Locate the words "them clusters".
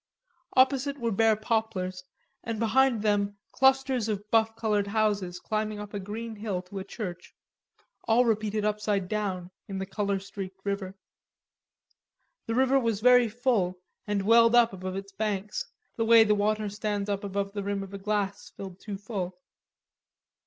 3.03-4.09